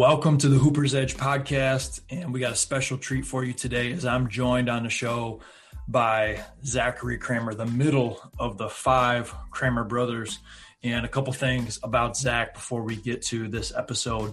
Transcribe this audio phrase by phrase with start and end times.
[0.00, 2.00] Welcome to the Hooper's Edge podcast.
[2.08, 5.40] And we got a special treat for you today as I'm joined on the show
[5.88, 10.38] by Zachary Kramer, the middle of the five Kramer brothers.
[10.82, 14.32] And a couple things about Zach before we get to this episode.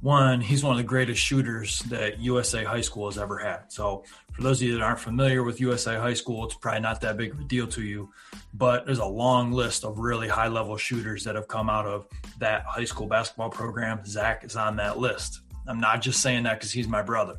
[0.00, 3.64] One, he's one of the greatest shooters that USA High School has ever had.
[3.68, 7.00] So, for those of you that aren't familiar with USA High School, it's probably not
[7.02, 8.10] that big of a deal to you,
[8.54, 12.06] but there's a long list of really high level shooters that have come out of
[12.38, 14.04] that high school basketball program.
[14.04, 15.40] Zach is on that list.
[15.66, 17.38] I'm not just saying that because he's my brother.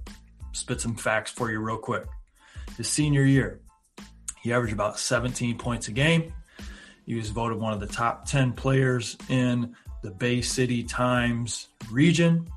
[0.54, 2.06] Spit some facts for you real quick.
[2.78, 3.62] His senior year,
[4.42, 6.34] he averaged about 17 points a game.
[7.06, 12.48] He was voted one of the top 10 players in the Bay City Times region,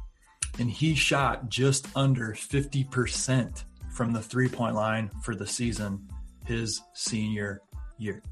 [0.59, 6.09] and he shot just under 50% from the three point line for the season
[6.47, 7.61] his senior
[7.99, 8.23] year.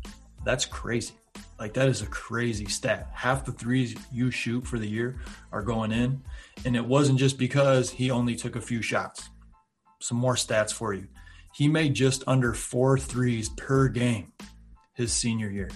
[0.44, 1.14] That's crazy.
[1.58, 3.08] Like, that is a crazy stat.
[3.12, 5.20] Half the threes you shoot for the year
[5.52, 6.22] are going in.
[6.64, 9.30] And it wasn't just because he only took a few shots.
[10.00, 11.06] Some more stats for you.
[11.54, 14.32] He made just under four threes per game
[14.94, 15.70] his senior year.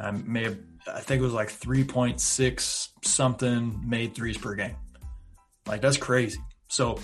[0.00, 0.58] I may have,
[0.92, 4.76] I think it was like 3.6 something made threes per game.
[5.66, 6.38] Like that's crazy.
[6.68, 6.98] So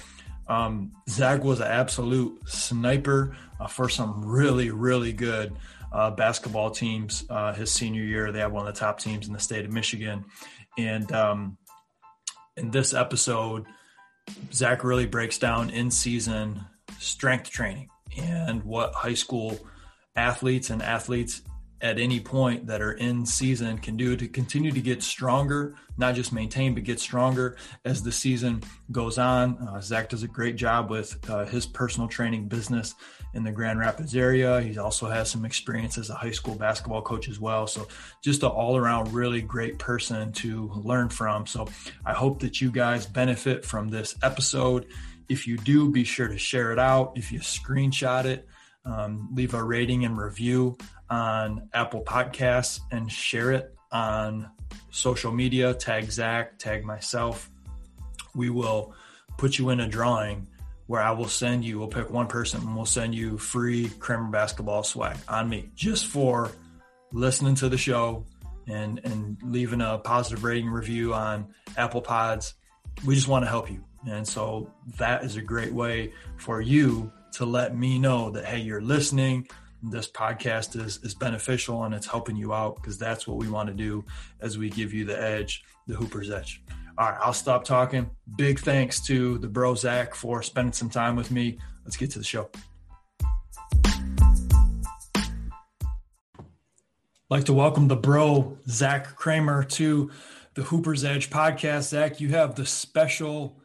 [0.49, 5.57] um, Zach was an absolute sniper uh, for some really, really good
[5.93, 7.25] uh, basketball teams.
[7.29, 9.73] Uh, his senior year, they had one of the top teams in the state of
[9.73, 10.25] Michigan.
[10.79, 11.59] And um,
[12.57, 13.67] in this episode,
[14.53, 16.65] Zach really breaks down in season
[16.99, 19.59] strength training and what high school
[20.15, 21.43] athletes and athletes
[21.83, 26.15] at any point that are in season can do to continue to get stronger, not
[26.15, 29.59] just maintain, but get stronger as the season goes on.
[29.59, 32.95] Uh, Zach does a great job with uh, his personal training business
[33.35, 34.61] in the Grand Rapids area.
[34.61, 37.67] He also has some experience as a high school basketball coach as well.
[37.67, 37.89] So,
[38.23, 41.47] just an all around really great person to learn from.
[41.47, 41.67] So,
[42.07, 44.87] I hope that you guys benefit from this episode.
[45.29, 47.13] If you do, be sure to share it out.
[47.17, 48.47] If you screenshot it,
[48.85, 50.77] um, leave a rating and review
[51.13, 54.51] on Apple Podcasts and share it on
[54.91, 55.75] social media.
[55.75, 57.51] Tag Zach, tag myself.
[58.35, 58.95] We will
[59.37, 60.47] put you in a drawing
[60.87, 64.31] where I will send you, we'll pick one person and we'll send you free Kramer
[64.31, 66.51] basketball swag on me just for
[67.13, 68.25] listening to the show
[68.67, 72.55] and, and leaving a positive rating review on Apple Pods.
[73.05, 73.85] We just want to help you.
[74.09, 78.61] And so that is a great way for you to let me know that, hey,
[78.61, 79.47] you're listening,
[79.83, 83.69] this podcast is is beneficial and it's helping you out because that's what we want
[83.69, 84.05] to do
[84.41, 86.63] as we give you the edge, the Hooper's edge.
[86.99, 88.11] All right, I'll stop talking.
[88.37, 91.59] Big thanks to the bro Zach for spending some time with me.
[91.85, 92.51] Let's get to the show.
[97.33, 100.11] like to welcome the bro Zach Kramer to
[100.53, 101.89] the Hooper's Edge podcast.
[101.89, 103.59] Zach, you have the special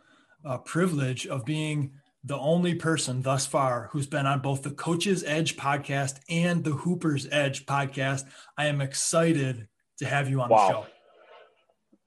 [0.46, 1.92] uh, privilege of being
[2.24, 6.72] the only person thus far who's been on both the Coach's Edge podcast and the
[6.72, 8.26] Hooper's Edge podcast.
[8.58, 9.68] I am excited
[10.00, 10.68] to have you on wow.
[10.68, 10.86] the show.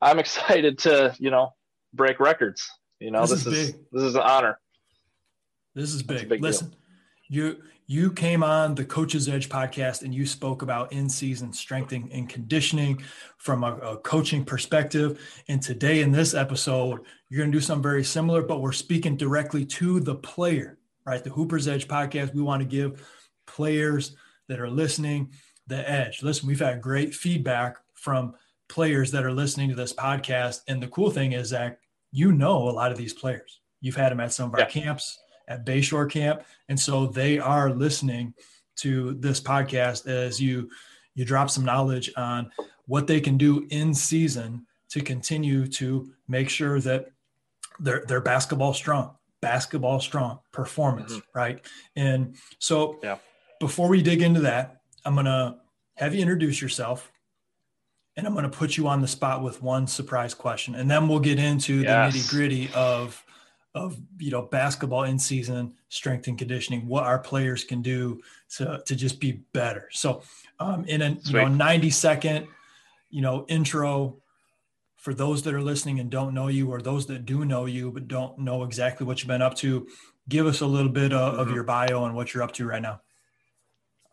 [0.02, 1.54] I'm excited to, you know,
[1.92, 2.68] break records.
[2.98, 4.58] You know, this, this is, is this is an honor.
[5.74, 6.28] This is big.
[6.28, 6.76] big Listen, deal.
[7.28, 12.28] you you came on the Coach's Edge podcast and you spoke about in-season strengthening and
[12.28, 13.02] conditioning
[13.36, 15.20] from a, a coaching perspective.
[15.48, 19.16] And today in this episode, you're going to do something very similar, but we're speaking
[19.16, 21.24] directly to the player, right?
[21.24, 22.32] The Hooper's Edge podcast.
[22.32, 23.04] We want to give
[23.48, 24.14] players
[24.46, 25.32] that are listening
[25.66, 26.22] the edge.
[26.22, 28.36] Listen, we've had great feedback from
[28.68, 30.60] players that are listening to this podcast.
[30.68, 31.80] And the cool thing is, Zach,
[32.12, 33.58] you know a lot of these players.
[33.80, 34.66] You've had them at some of our yeah.
[34.66, 35.18] camps
[35.50, 38.32] at Bayshore Camp, and so they are listening
[38.76, 40.70] to this podcast as you
[41.14, 42.50] you drop some knowledge on
[42.86, 47.10] what they can do in season to continue to make sure that
[47.80, 51.38] they're they're basketball strong, basketball strong performance, mm-hmm.
[51.38, 51.66] right?
[51.96, 53.18] And so yeah.
[53.58, 55.58] before we dig into that, I'm gonna
[55.96, 57.10] have you introduce yourself
[58.16, 61.08] and I'm going to put you on the spot with one surprise question, and then
[61.08, 62.12] we'll get into yes.
[62.12, 63.24] the nitty gritty of
[63.74, 68.82] of you know basketball in season strength and conditioning what our players can do to
[68.84, 70.22] to just be better so
[70.58, 72.48] um, in a you know 90 second
[73.10, 74.16] you know intro
[74.96, 77.92] for those that are listening and don't know you or those that do know you
[77.92, 79.86] but don't know exactly what you've been up to
[80.28, 81.40] give us a little bit of, mm-hmm.
[81.40, 83.00] of your bio and what you're up to right now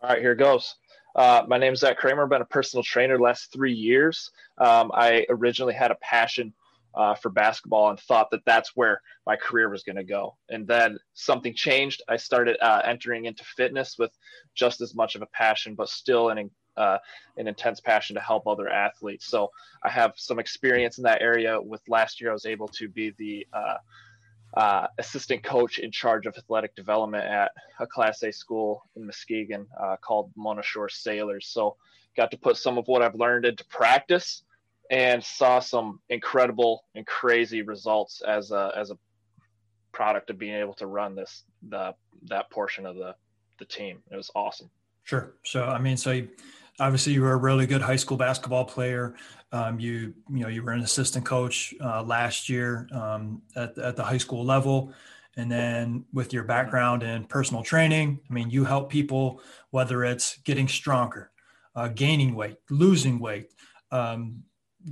[0.04, 0.76] all right here goes
[1.16, 2.22] uh, my name is Zach Kramer.
[2.22, 4.30] I've been a personal trainer the last three years.
[4.60, 6.54] Um, I originally had a passion
[6.96, 10.36] uh, for basketball and thought that that's where my career was going to go.
[10.50, 12.02] And then something changed.
[12.08, 14.12] I started uh, entering into fitness with
[14.56, 17.00] just as much of a passion, but still an uh,
[17.38, 19.26] an intense passion to help other athletes.
[19.26, 19.50] So
[19.84, 21.60] I have some experience in that area.
[21.60, 23.78] With last year, I was able to be the uh,
[24.56, 29.66] uh, assistant coach in charge of athletic development at a Class A school in Muskegon
[29.82, 31.48] uh, called Mona Shores Sailors.
[31.48, 31.78] So
[32.16, 34.44] got to put some of what I've learned into practice
[34.90, 38.98] and saw some incredible and crazy results as a as a
[39.92, 41.94] product of being able to run this the
[42.24, 43.16] that portion of the
[43.60, 44.00] the team.
[44.12, 44.70] It was awesome.
[45.04, 45.34] Sure.
[45.44, 46.30] So I mean, so you,
[46.80, 49.16] obviously you were a really good high school basketball player.
[49.52, 53.96] Um, you you know you were an assistant coach uh, last year um, at at
[53.96, 54.94] the high school level,
[55.38, 60.38] and then with your background in personal training, I mean, you help people whether it's
[60.40, 61.32] getting stronger,
[61.76, 63.52] uh, gaining weight, losing weight,
[63.92, 64.44] um,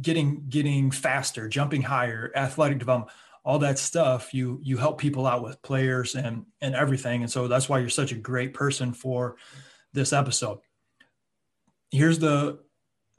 [0.02, 3.12] getting getting faster, jumping higher, athletic development,
[3.44, 4.34] all that stuff.
[4.34, 7.90] You you help people out with players and and everything, and so that's why you're
[7.90, 9.38] such a great person for
[9.94, 10.60] this episode.
[11.92, 12.60] Here's the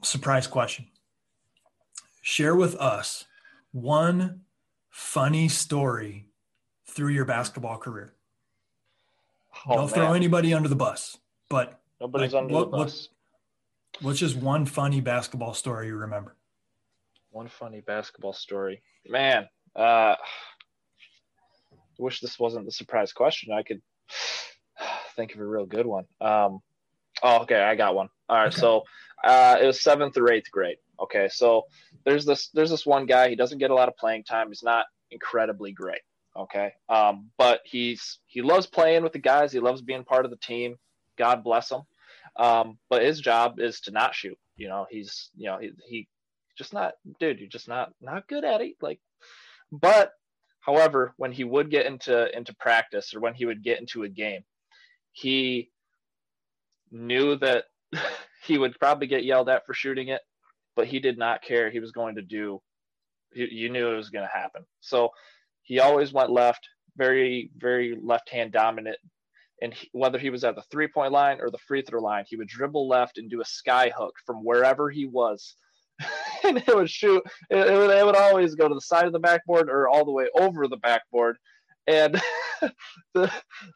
[0.03, 0.87] surprise question.
[2.21, 3.25] Share with us
[3.71, 4.41] one
[4.89, 6.27] funny story
[6.85, 8.13] through your basketball career.
[9.65, 9.89] Oh, Don't man.
[9.89, 11.17] throw anybody under the bus,
[11.49, 13.09] but nobody's like, under what, the bus.
[13.99, 16.35] What, what's just one funny basketball story you remember?
[17.37, 19.47] One funny basketball story, man.
[19.75, 20.17] Uh, I
[21.99, 23.53] wish this wasn't the surprise question.
[23.53, 23.79] I could
[25.15, 26.05] think of a real good one.
[26.19, 26.61] Um,
[27.21, 28.09] oh, okay, I got one.
[28.27, 28.59] All right, okay.
[28.59, 28.85] so
[29.23, 30.77] uh, it was seventh or eighth grade.
[30.99, 31.65] Okay, so
[32.05, 33.29] there's this there's this one guy.
[33.29, 34.47] He doesn't get a lot of playing time.
[34.47, 36.01] He's not incredibly great.
[36.35, 39.51] Okay, um, but he's he loves playing with the guys.
[39.51, 40.77] He loves being part of the team.
[41.19, 41.81] God bless him.
[42.35, 44.39] Um, but his job is to not shoot.
[44.55, 46.07] You know, he's you know he, he
[46.57, 47.39] just not dude.
[47.39, 48.75] You're just not not good at it.
[48.81, 48.99] Like
[49.71, 50.11] but
[50.61, 54.09] however, when he would get into into practice or when he would get into a
[54.09, 54.41] game,
[55.11, 55.69] he
[56.91, 57.65] knew that
[58.45, 60.21] he would probably get yelled at for shooting it,
[60.75, 61.69] but he did not care.
[61.69, 62.61] He was going to do.
[63.33, 64.63] You knew it was going to happen.
[64.79, 65.09] So
[65.61, 68.97] he always went left, very very left hand dominant.
[69.59, 72.25] And he, whether he was at the three point line or the free throw line,
[72.27, 75.55] he would dribble left and do a sky hook from wherever he was
[76.57, 77.23] and it would shoot.
[77.49, 80.05] It, it, would, it would always go to the side of the backboard or all
[80.05, 81.37] the way over the backboard.
[81.85, 82.21] And
[83.13, 83.31] the,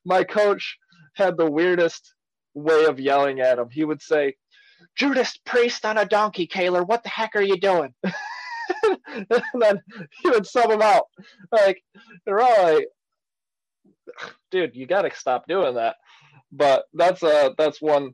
[0.06, 0.78] my coach
[1.16, 2.14] had the weirdest
[2.54, 3.70] way of yelling at him.
[3.70, 4.36] He would say,
[4.96, 7.94] Judas Priest on a donkey, Kaler, what the heck are you doing?
[8.04, 9.28] and
[9.60, 9.82] then
[10.24, 11.04] he would sub him out.
[11.52, 11.84] Like,
[12.26, 12.88] they're all like,
[14.50, 15.98] dude, you got to stop doing that.
[16.52, 18.14] But that's a that's one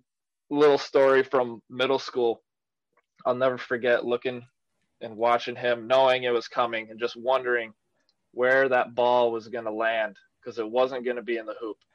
[0.50, 2.44] little story from middle school
[3.28, 4.48] I'll never forget looking
[5.02, 7.74] and watching him, knowing it was coming, and just wondering
[8.32, 11.56] where that ball was going to land because it wasn't going to be in the
[11.60, 11.78] hoop.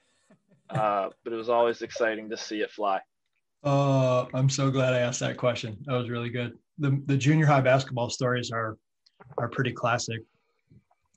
[0.71, 2.99] Uh, but it was always exciting to see it fly.
[3.63, 5.77] Uh, I'm so glad I asked that question.
[5.85, 6.57] That was really good.
[6.79, 8.79] The the junior high basketball stories are
[9.37, 10.23] are pretty classic.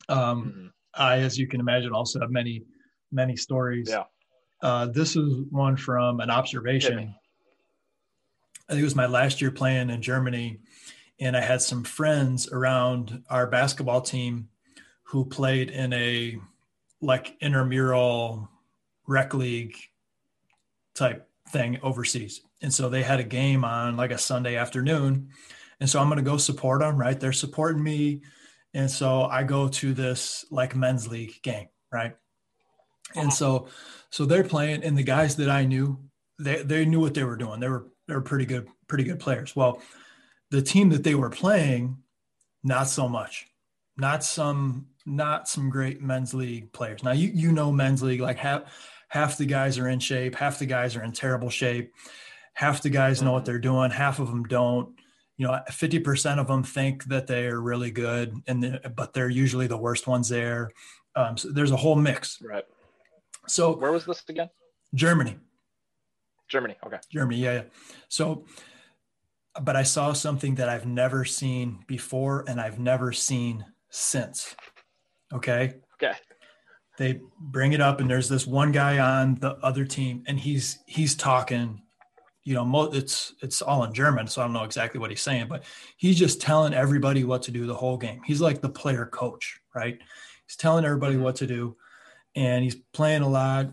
[0.10, 0.68] Um, mm-hmm.
[0.96, 2.64] I, as you can imagine, also have many
[3.14, 3.88] many stories.
[3.90, 4.04] Yeah.
[4.62, 7.16] Uh, this is one from an observation
[8.68, 10.60] I think it was my last year playing in Germany,
[11.20, 14.50] and I had some friends around our basketball team
[15.04, 16.38] who played in a
[17.02, 18.50] like intramural
[19.08, 19.76] rec league
[20.96, 22.42] type thing overseas.
[22.62, 25.30] And so they had a game on like a Sunday afternoon.
[25.80, 27.20] And so I'm going to go support them, right?
[27.20, 28.22] They're supporting me.
[28.74, 32.16] And so I go to this like men's league game, right?
[33.14, 33.68] And so
[34.10, 36.00] so they're playing and the guys that I knew,
[36.40, 37.60] they they knew what they were doing.
[37.60, 39.56] They were they're pretty good, pretty good players.
[39.56, 39.82] Well,
[40.52, 41.98] the team that they were playing,
[42.64, 43.48] not so much.
[43.98, 47.04] Not some, not some great men's league players.
[47.04, 48.64] Now you you know men's league like half
[49.08, 51.94] half the guys are in shape, half the guys are in terrible shape,
[52.54, 53.52] half the guys know what mm-hmm.
[53.52, 54.90] they're doing, half of them don't.
[55.38, 59.14] You know, fifty percent of them think that they are really good, and the, but
[59.14, 60.72] they're usually the worst ones there.
[61.16, 62.42] Um, so there's a whole mix.
[62.42, 62.64] Right.
[63.48, 64.50] So where was this again?
[64.94, 65.38] Germany.
[66.48, 66.76] Germany.
[66.86, 66.98] Okay.
[67.12, 67.40] Germany.
[67.40, 67.54] Yeah.
[67.54, 67.64] yeah.
[68.08, 68.46] So,
[69.62, 74.56] but I saw something that I've never seen before and I've never seen since.
[75.34, 75.76] Okay.
[75.96, 76.14] Okay.
[76.98, 80.80] They bring it up and there's this one guy on the other team and he's,
[80.86, 81.82] he's talking,
[82.44, 84.28] you know, it's, it's all in German.
[84.28, 85.64] So I don't know exactly what he's saying, but
[85.98, 88.22] he's just telling everybody what to do the whole game.
[88.26, 89.98] He's like the player coach, right?
[90.48, 91.24] He's telling everybody mm-hmm.
[91.24, 91.76] what to do
[92.36, 93.70] and he's playing a lot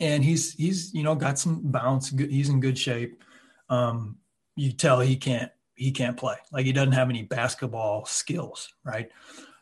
[0.00, 2.10] and he's he's you know got some bounce.
[2.10, 3.22] He's in good shape.
[3.68, 4.18] Um,
[4.54, 9.10] you tell he can't he can't play like he doesn't have any basketball skills, right?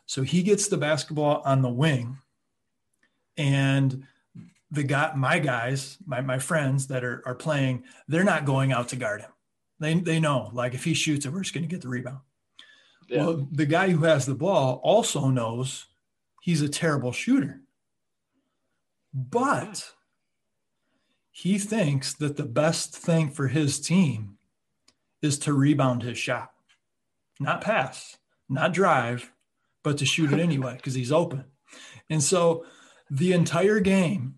[0.05, 2.17] So he gets the basketball on the wing,
[3.37, 4.05] and
[4.71, 8.89] the guy, my guys, my, my friends that are, are playing, they're not going out
[8.89, 9.31] to guard him.
[9.79, 12.19] They, they know like if he shoots it, we're just going to get the rebound.
[13.07, 13.25] Yeah.
[13.25, 15.87] Well, the guy who has the ball also knows
[16.41, 17.61] he's a terrible shooter.
[19.13, 19.91] But
[21.37, 24.37] he thinks that the best thing for his team
[25.21, 26.51] is to rebound his shot,
[27.41, 28.15] not pass,
[28.47, 29.33] not drive,
[29.83, 31.43] but to shoot it anyway because he's open.
[32.09, 32.63] And so
[33.11, 34.35] the entire game,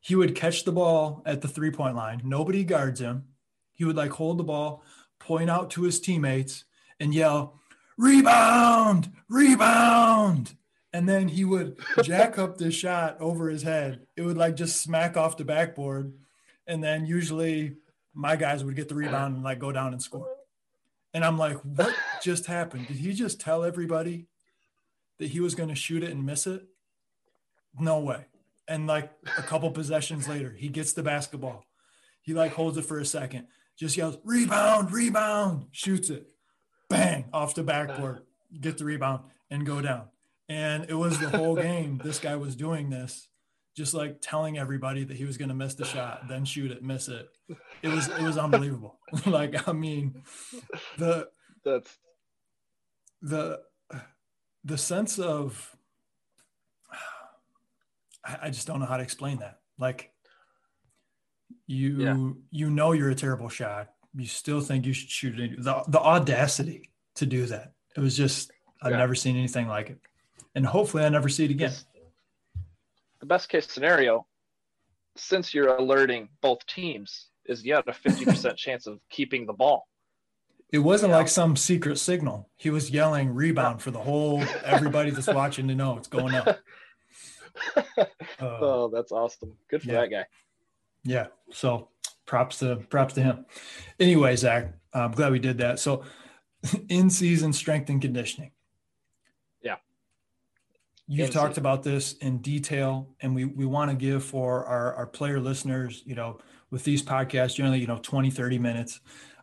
[0.00, 2.20] he would catch the ball at the three point line.
[2.24, 3.26] Nobody guards him.
[3.72, 4.82] He would like hold the ball,
[5.20, 6.64] point out to his teammates,
[6.98, 7.60] and yell,
[7.96, 10.56] rebound, rebound.
[10.92, 14.08] And then he would jack up the shot over his head.
[14.16, 16.12] It would like just smack off the backboard.
[16.66, 17.76] And then usually
[18.14, 20.28] my guys would get the rebound and like go down and score.
[21.12, 22.88] And I'm like, what just happened?
[22.88, 24.26] Did he just tell everybody
[25.18, 26.64] that he was going to shoot it and miss it?
[27.78, 28.26] No way.
[28.66, 31.64] And like a couple possessions later, he gets the basketball.
[32.22, 36.28] He like holds it for a second, just yells, rebound, rebound, shoots it
[36.88, 38.22] bang off the backboard,
[38.60, 40.04] get the rebound, and go down.
[40.48, 42.00] And it was the whole game.
[42.02, 43.28] This guy was doing this,
[43.76, 46.82] just like telling everybody that he was going to miss the shot, then shoot it,
[46.82, 47.28] miss it.
[47.82, 48.98] It was it was unbelievable.
[49.26, 50.22] like I mean,
[50.98, 51.28] the
[51.64, 51.96] that's
[53.22, 53.60] the
[54.64, 55.76] the sense of
[58.24, 59.60] I, just don't know how to explain that.
[59.78, 60.12] Like
[61.66, 62.16] you yeah.
[62.50, 65.62] you know you're a terrible shot you still think you should shoot it.
[65.62, 67.72] The, the audacity to do that.
[67.96, 68.50] It was just,
[68.82, 68.98] I've yeah.
[68.98, 69.98] never seen anything like it.
[70.54, 71.72] And hopefully I never see it again.
[73.24, 74.26] The best case scenario,
[75.16, 79.88] since you're alerting both teams, is you have a 50% chance of keeping the ball.
[80.70, 81.16] It wasn't yeah.
[81.16, 82.50] like some secret signal.
[82.56, 86.58] He was yelling rebound for the whole everybody that's watching to know it's going up.
[87.96, 88.04] Uh,
[88.40, 89.52] oh, that's awesome.
[89.70, 90.00] Good for yeah.
[90.00, 90.24] that guy.
[91.04, 91.26] Yeah.
[91.52, 91.88] So
[92.26, 93.46] props to props to him.
[94.00, 95.78] Anyway, Zach, I'm glad we did that.
[95.78, 96.02] So,
[96.88, 98.50] in season strength and conditioning.
[101.06, 105.06] You've talked about this in detail, and we we want to give for our our
[105.06, 106.38] player listeners, you know,
[106.70, 109.00] with these podcasts, generally, you know, 20, 30 minutes,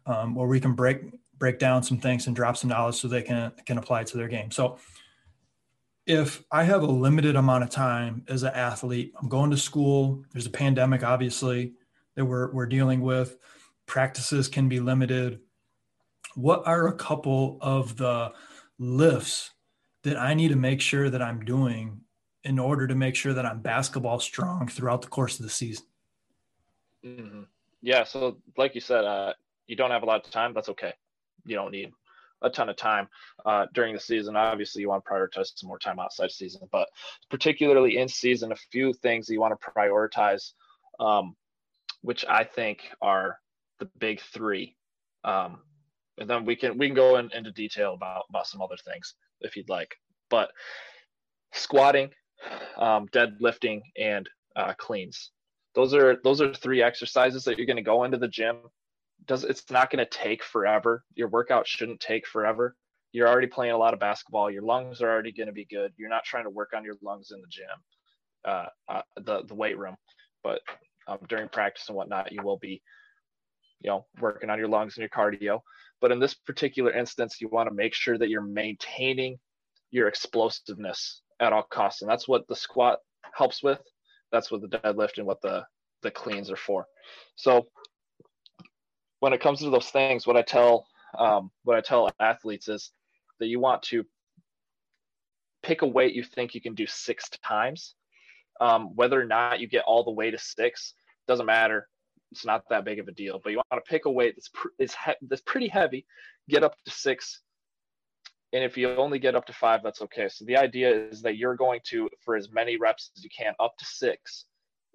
[0.08, 1.02] um, where we can break
[1.38, 4.18] break down some things and drop some knowledge so they can can apply it to
[4.18, 4.50] their game.
[4.50, 4.80] So
[6.06, 10.24] if I have a limited amount of time as an athlete, I'm going to school,
[10.34, 11.74] there's a pandemic, obviously,
[12.16, 13.38] that we're, we're dealing with.
[13.86, 15.40] Practices can be limited.
[16.36, 18.32] What are a couple of the
[18.80, 19.52] lifts
[20.04, 22.02] that I need to make sure that I'm doing
[22.44, 25.86] in order to make sure that I'm basketball strong throughout the course of the season?
[27.06, 27.44] Mm-hmm.
[27.82, 28.04] Yeah.
[28.04, 29.34] So, like you said, uh,
[29.68, 30.54] you don't have a lot of time.
[30.54, 30.94] That's okay.
[31.46, 31.92] You don't need
[32.44, 33.08] a ton of time
[33.46, 34.36] uh, during the season.
[34.36, 36.88] Obviously, you want to prioritize some more time outside season, but
[37.30, 40.54] particularly in season, a few things that you want to prioritize
[41.02, 41.36] um,
[42.02, 43.40] which I think are
[43.80, 44.76] the big three.
[45.24, 45.60] Um,
[46.18, 49.16] and then we can we can go in, into detail about about some other things
[49.42, 49.96] if you'd like.
[50.30, 50.52] But
[51.54, 52.10] squatting,
[52.78, 55.32] um, deadlifting, and uh, cleans.
[55.76, 58.58] Those are those are three exercises that you're going to go into the gym.
[59.26, 61.04] Does it's not going to take forever.
[61.16, 62.76] Your workout shouldn't take forever.
[63.14, 64.50] You're already playing a lot of basketball.
[64.50, 65.92] Your lungs are already going to be good.
[65.98, 67.66] You're not trying to work on your lungs in the gym,
[68.46, 69.96] uh, uh, the the weight room.
[70.44, 70.62] But
[71.08, 72.82] um, during practice and whatnot, you will be,
[73.84, 75.62] you know, working on your lungs and your cardio.
[76.00, 79.38] But in this particular instance, you want to make sure that you're maintaining
[79.92, 83.00] your explosiveness at all costs, and that's what the squat
[83.34, 83.80] helps with.
[84.32, 85.66] That's what the deadlift and what the
[86.02, 86.86] the cleans are for.
[87.36, 87.68] So
[89.20, 92.92] when it comes to those things, what I tell um, what I tell athletes is
[93.40, 94.06] that you want to
[95.62, 97.94] pick a weight you think you can do six times
[98.62, 100.94] um, whether or not you get all the way to six
[101.28, 101.88] doesn't matter.
[102.32, 103.40] It's not that big of a deal.
[103.44, 106.06] But you want to pick a weight that's pr- is he- that's pretty heavy,
[106.50, 107.42] get up to six,
[108.54, 110.28] and if you only get up to five, that's okay.
[110.30, 113.54] So the idea is that you're going to, for as many reps as you can,
[113.60, 114.46] up to six,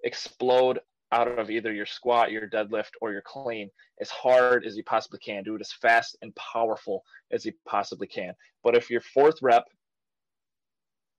[0.03, 0.79] explode
[1.11, 5.19] out of either your squat, your deadlift, or your clean as hard as you possibly
[5.19, 5.43] can.
[5.43, 8.33] Do it as fast and powerful as you possibly can.
[8.63, 9.65] But if your fourth rep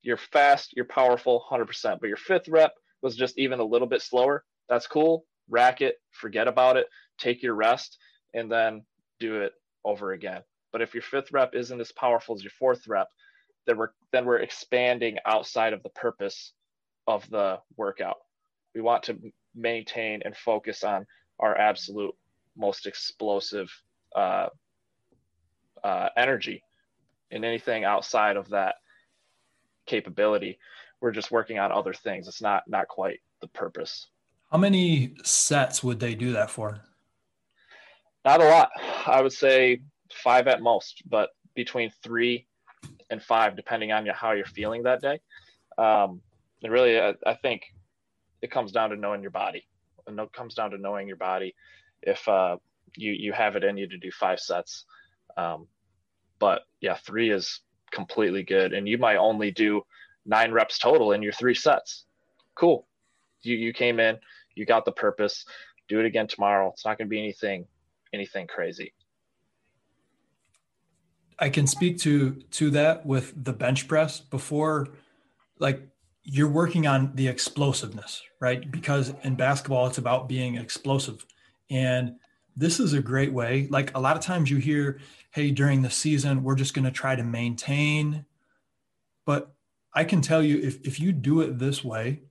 [0.03, 1.99] you're fast, you're powerful 100%.
[2.01, 2.73] But your fifth rep
[3.03, 4.45] was just even a little bit slower.
[4.69, 5.25] That's cool.
[5.49, 6.87] Rack it, forget about it,
[7.19, 7.99] take your rest,
[8.35, 8.85] and then
[9.19, 9.53] do it
[9.85, 10.43] over again.
[10.73, 13.09] But if your fifth rep isn't as powerful as your fourth rep,
[13.67, 16.53] then we're then we're expanding outside of the purpose
[17.07, 18.17] of the workout.
[18.75, 19.19] We want to
[19.55, 21.07] maintain and focus on
[21.39, 22.15] our absolute
[22.57, 23.71] most explosive
[24.15, 24.49] uh,
[25.83, 26.63] uh, energy,
[27.31, 28.77] and anything outside of that
[29.87, 30.59] capability.
[31.01, 32.29] We're just working on other things.
[32.29, 34.09] It's not not quite the purpose.
[34.51, 36.81] How many sets would they do that for?
[38.25, 38.71] Not a lot.
[39.07, 42.47] I would say five at most, but between three
[43.11, 45.21] and five, depending on how you're feeling that day.
[45.77, 46.21] Um,
[46.63, 47.63] and really, I, I, think
[48.43, 49.67] it comes down to knowing your body.
[50.07, 51.55] It comes down to knowing your body.
[52.03, 52.57] If uh,
[52.97, 54.85] you you have it in you to do five sets,
[55.37, 55.67] um,
[56.39, 57.61] but yeah, three is
[57.93, 59.83] completely good, and you might only do
[60.27, 62.05] nine reps total in your three sets.
[62.55, 62.87] Cool.
[63.43, 64.19] You you came in,
[64.59, 65.45] you got the purpose.
[65.89, 66.71] Do it again tomorrow.
[66.73, 67.67] It's not going to be anything
[68.13, 68.93] anything crazy.
[71.39, 74.89] I can speak to to that with the bench press before
[75.59, 75.89] like
[76.25, 78.71] you're working on the explosiveness, right?
[78.71, 81.25] Because in basketball it's about being explosive.
[81.71, 82.17] And
[82.55, 83.67] this is a great way.
[83.71, 85.01] Like a lot of times you hear,
[85.31, 88.27] hey, during the season, we're just going to try to maintain.
[89.25, 89.55] But
[89.95, 92.23] I can tell you if, if you do it this way,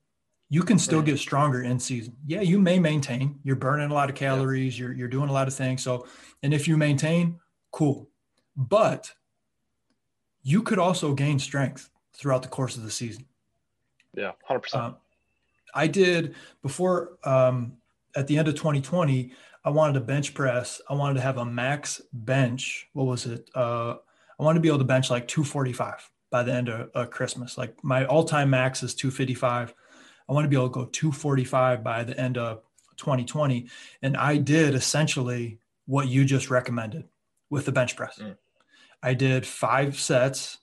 [0.50, 2.16] you can still get stronger in season.
[2.25, 3.39] Yeah, you may maintain.
[3.44, 4.80] You're burning a lot of calories.
[4.80, 5.84] You're you're doing a lot of things.
[5.84, 6.08] So,
[6.42, 7.39] and if you maintain,
[7.72, 8.10] cool.
[8.56, 9.13] But
[10.44, 13.25] you could also gain strength throughout the course of the season.
[14.13, 14.96] Yeah, hundred um, percent.
[15.74, 17.74] I did before um,
[18.16, 19.34] at the end of 2020.
[19.66, 20.80] I wanted to bench press.
[20.89, 22.88] I wanted to have a max bench.
[22.94, 23.50] What was it?
[23.54, 23.96] Uh,
[24.39, 27.58] I wanted to be able to bench like 245 by the end of uh, Christmas.
[27.58, 29.74] Like my all-time max is 255
[30.28, 32.62] I want to be able to go 245 by the end of
[32.98, 33.68] 2020.
[34.02, 37.06] And I did essentially what you just recommended
[37.50, 38.20] with the bench press.
[38.20, 38.36] Mm.
[39.02, 40.58] I did five sets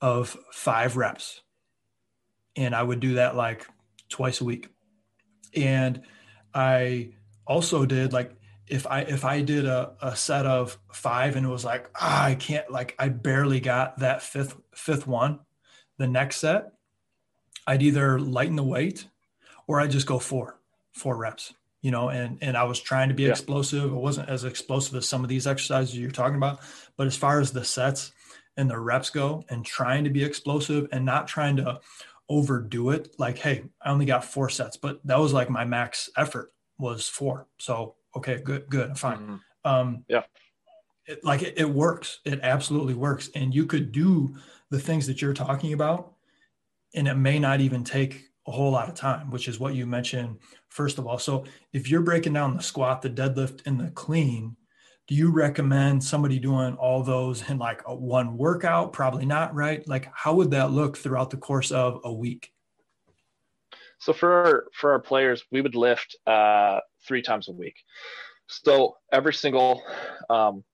[0.00, 1.42] of five reps.
[2.56, 3.66] And I would do that like
[4.08, 4.68] twice a week.
[5.54, 6.02] And
[6.54, 7.10] I
[7.46, 8.32] also did like
[8.66, 12.24] if I if I did a, a set of five and it was like ah,
[12.24, 15.40] I can't like I barely got that fifth fifth one,
[15.98, 16.72] the next set
[17.66, 19.06] I'd either lighten the weight
[19.66, 20.58] or I'd just go four,
[20.92, 23.30] four reps, you know, and, and I was trying to be yeah.
[23.30, 23.84] explosive.
[23.84, 26.60] It wasn't as explosive as some of these exercises you're talking about,
[26.96, 28.12] but as far as the sets
[28.56, 31.80] and the reps go and trying to be explosive and not trying to
[32.28, 36.08] overdo it, like, Hey, I only got four sets, but that was like my max
[36.16, 37.46] effort was four.
[37.58, 38.96] So, okay, good, good.
[38.96, 39.18] Fine.
[39.18, 39.36] Mm-hmm.
[39.64, 40.22] Um, yeah.
[41.06, 42.20] It, like it, it works.
[42.24, 43.30] It absolutely works.
[43.34, 44.36] And you could do
[44.70, 46.15] the things that you're talking about
[46.96, 49.86] and it may not even take a whole lot of time, which is what you
[49.86, 51.18] mentioned first of all.
[51.18, 54.56] So if you're breaking down the squat, the deadlift, and the clean,
[55.08, 58.92] do you recommend somebody doing all those in like a one workout?
[58.92, 59.86] Probably not, right?
[59.86, 62.52] Like how would that look throughout the course of a week?
[63.98, 67.76] So for our, for our players, we would lift uh, three times a week.
[68.46, 69.82] So every single
[70.28, 70.64] um,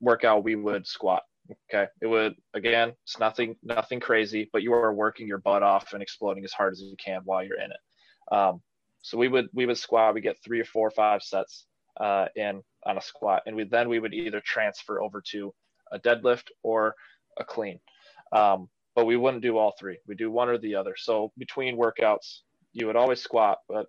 [0.00, 1.22] workout, we would squat.
[1.68, 1.86] Okay.
[2.00, 6.02] It would again, it's nothing nothing crazy, but you are working your butt off and
[6.02, 8.34] exploding as hard as you can while you're in it.
[8.34, 8.60] Um,
[9.02, 11.66] so we would we would squat, we get three or four or five sets
[11.98, 15.52] uh, in on a squat, and we then we would either transfer over to
[15.92, 16.94] a deadlift or
[17.38, 17.80] a clean.
[18.32, 19.98] Um, but we wouldn't do all three.
[20.06, 20.94] We do one or the other.
[20.96, 22.40] So between workouts,
[22.72, 23.86] you would always squat, but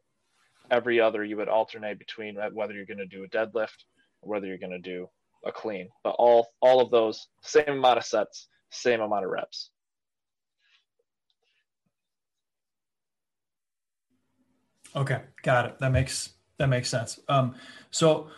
[0.69, 3.85] every other you would alternate between whether you're going to do a deadlift
[4.21, 5.09] or whether you're going to do
[5.45, 9.71] a clean, but all all of those same amount of sets, same amount of reps.
[14.95, 15.79] Okay, got it.
[15.79, 17.19] That makes that makes sense.
[17.27, 17.55] Um,
[17.91, 18.29] so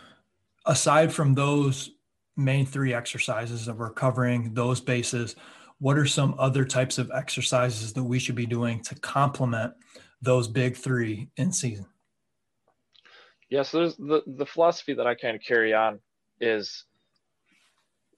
[0.65, 1.91] aside from those
[2.37, 5.35] main three exercises that we're covering, those bases,
[5.79, 9.73] what are some other types of exercises that we should be doing to complement
[10.21, 11.85] those big three in season?
[13.49, 15.99] Yeah, so there's the, the philosophy that I kind of carry on
[16.39, 16.85] is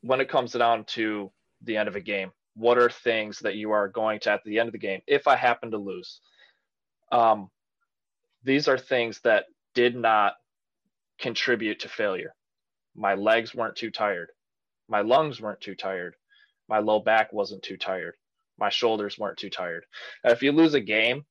[0.06, 1.32] when it comes down to
[1.64, 4.60] the end of a game, what are things that you are going to at the
[4.60, 6.22] end of the game if I happen to lose?
[7.12, 7.50] Um,
[8.44, 10.34] these are things that did not
[11.20, 12.36] contribute to failure.
[12.96, 14.30] My legs weren't too tired.
[14.88, 16.16] My lungs weren't too tired.
[16.70, 18.14] My low back wasn't too tired.
[18.60, 19.86] My shoulders weren't too tired.
[20.24, 21.26] if you lose a game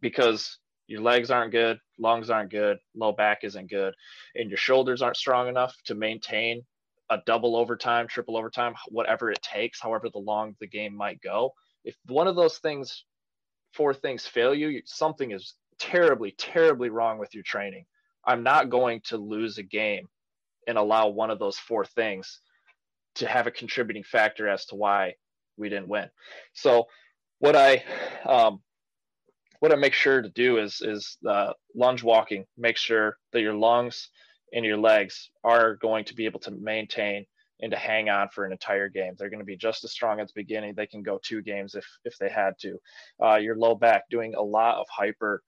[0.00, 3.94] because your legs aren't good, lungs aren't good, low back isn't good,
[4.34, 6.62] and your shoulders aren't strong enough to maintain
[7.14, 11.52] a double overtime, triple overtime, whatever it takes, however the long the game might go.
[11.84, 13.04] If one of those things,
[13.72, 17.84] four things fail you, something is terribly, terribly wrong with your training.
[18.24, 20.08] I'm not going to lose a game
[20.66, 22.40] and allow one of those four things
[23.16, 25.14] to have a contributing factor as to why
[25.56, 26.08] we didn't win.
[26.52, 26.86] So
[27.38, 27.84] what I
[28.26, 28.60] um,
[29.60, 32.44] what I make sure to do is is uh, lunge walking.
[32.56, 34.08] Make sure that your lungs
[34.52, 37.26] and your legs are going to be able to maintain
[37.60, 39.14] and to hang on for an entire game.
[39.16, 40.74] They're going to be just as strong at the beginning.
[40.74, 42.78] They can go two games if if they had to.
[43.22, 45.42] Uh, your low back doing a lot of hyper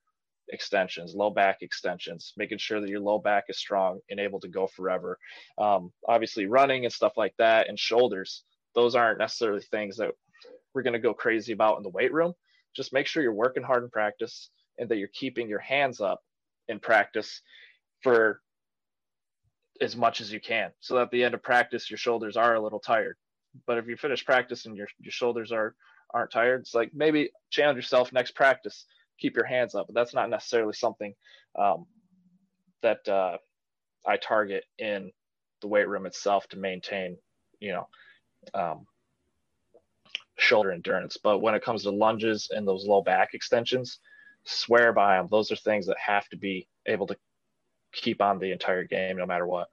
[0.49, 4.49] extensions, low back extensions, making sure that your low back is strong and able to
[4.49, 5.19] go forever.
[5.59, 8.45] Um, obviously, running and stuff like that, and shoulders.
[8.75, 10.13] Those aren't necessarily things that
[10.75, 12.35] we're going to go crazy about in the weight room.
[12.75, 16.21] Just make sure you're working hard in practice and that you're keeping your hands up
[16.69, 17.41] in practice
[18.03, 18.43] for
[19.81, 20.71] as much as you can.
[20.81, 23.17] So at the end of practice, your shoulders are a little tired.
[23.67, 25.75] But if you finish practice and your, your shoulders are
[26.15, 28.87] aren't tired, it's like maybe challenge yourself next practice,
[29.19, 29.87] keep your hands up.
[29.87, 31.15] But that's not necessarily something
[31.59, 31.87] um,
[32.83, 33.39] that uh,
[34.07, 35.11] I target in
[35.63, 37.17] the weight room itself to maintain,
[37.61, 37.89] you know,
[38.55, 38.87] um,
[40.39, 41.17] shoulder endurance.
[41.17, 43.99] But when it comes to lunges and those low back extensions,
[44.45, 45.29] swear by them.
[45.31, 47.17] Those are things that have to be able to
[47.97, 49.69] keep on the entire game no matter what.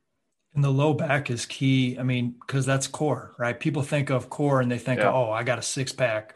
[0.55, 1.97] And the low back is key.
[1.99, 3.59] I mean, because that's core, right?
[3.59, 5.11] People think of core and they think, yeah.
[5.11, 6.35] oh, I got a six pack,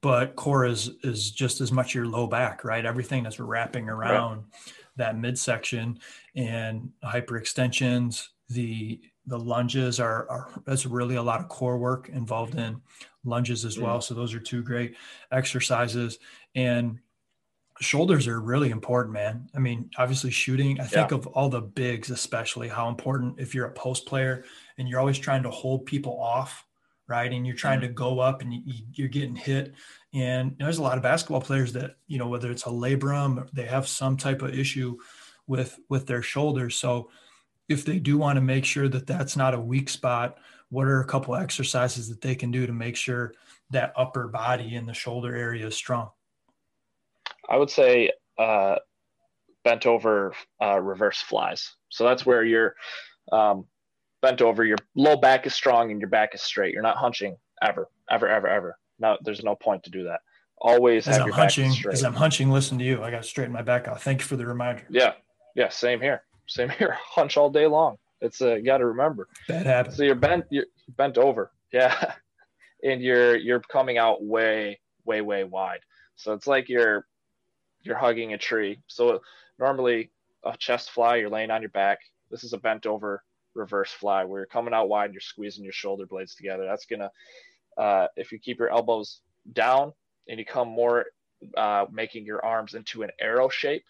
[0.00, 2.84] but core is is just as much your low back, right?
[2.84, 4.74] Everything that's wrapping around right.
[4.96, 5.98] that midsection
[6.34, 12.54] and hyperextensions, the the lunges are, are that's really a lot of core work involved
[12.54, 12.80] in
[13.24, 13.98] lunges as well.
[13.98, 14.02] Mm.
[14.02, 14.96] So those are two great
[15.30, 16.18] exercises.
[16.54, 17.00] And
[17.80, 19.48] shoulders are really important, man.
[19.54, 21.16] I mean, obviously shooting, I think yeah.
[21.16, 24.44] of all the bigs, especially how important if you're a post player
[24.76, 26.66] and you're always trying to hold people off,
[27.06, 27.30] right?
[27.32, 27.88] And you're trying mm-hmm.
[27.88, 29.74] to go up and you, are getting hit.
[30.12, 33.66] And there's a lot of basketball players that, you know, whether it's a labrum, they
[33.66, 34.98] have some type of issue
[35.46, 36.76] with, with their shoulders.
[36.76, 37.10] So
[37.68, 40.38] if they do want to make sure that that's not a weak spot,
[40.70, 43.34] what are a couple exercises that they can do to make sure
[43.70, 46.10] that upper body and the shoulder area is strong?
[47.48, 48.76] I would say uh,
[49.64, 51.74] bent over uh, reverse flies.
[51.88, 52.74] So that's where you're
[53.32, 53.66] um,
[54.22, 56.72] bent over, your low back is strong and your back is straight.
[56.72, 58.78] You're not hunching ever, ever, ever, ever.
[58.98, 60.20] No, there's no point to do that.
[60.60, 61.92] Always as have I'm your hunching, back straight.
[61.94, 63.02] As I'm hunching, listen to you.
[63.02, 64.02] I got to straighten my back out.
[64.02, 64.82] Thank you for the reminder.
[64.90, 65.12] Yeah,
[65.54, 66.22] yeah, same here.
[66.48, 66.96] Same here.
[67.14, 67.96] Hunch all day long.
[68.20, 69.28] It's a uh, you got to remember.
[69.46, 69.94] Bad habit.
[69.94, 70.46] So you're bent.
[70.50, 70.64] You're
[70.96, 71.52] bent over.
[71.72, 72.14] Yeah,
[72.82, 75.80] and you're you're coming out way, way, way wide.
[76.16, 77.06] So it's like you're
[77.88, 78.80] you're hugging a tree.
[78.86, 79.20] So
[79.58, 80.10] normally
[80.44, 81.98] a chest fly, you're laying on your back.
[82.30, 83.24] This is a bent over
[83.54, 86.64] reverse fly where you're coming out wide, and you're squeezing your shoulder blades together.
[86.64, 87.10] That's gonna,
[87.76, 89.22] uh, if you keep your elbows
[89.52, 89.92] down
[90.28, 91.06] and you come more,
[91.56, 93.84] uh, making your arms into an arrow shape,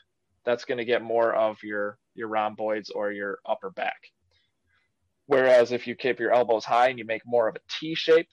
[0.45, 4.13] that's gonna get more of your your rhomboids or your upper back.
[5.27, 8.29] Whereas if you keep your elbows high and you make more of a T shape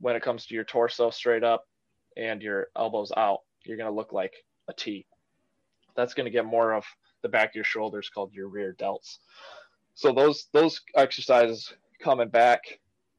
[0.00, 1.64] when it comes to your torso straight up
[2.16, 4.32] and your elbows out, you're gonna look like
[4.68, 5.06] a T.
[5.96, 6.84] That's going to get more of
[7.22, 9.18] the back of your shoulders called your rear delts.
[9.94, 12.60] So those those exercises coming back,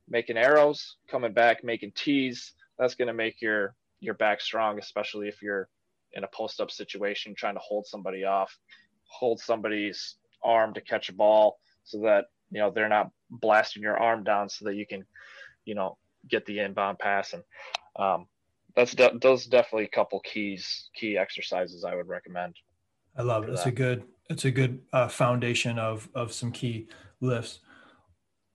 [0.09, 5.27] making arrows, coming back, making T's, that's going to make your your back strong, especially
[5.27, 5.69] if you're
[6.13, 8.57] in a post up situation trying to hold somebody off,
[9.05, 13.97] hold somebody's arm to catch a ball so that you know they're not blasting your
[13.97, 15.03] arm down so that you can
[15.65, 15.97] you know
[16.29, 17.43] get the inbound pass and
[17.97, 18.27] um,
[18.75, 22.55] that's de- those definitely a couple keys key exercises I would recommend.
[23.17, 23.51] I love it.
[23.51, 23.69] It's that.
[23.69, 26.87] a good it's a good uh, foundation of of some key
[27.21, 27.59] lifts.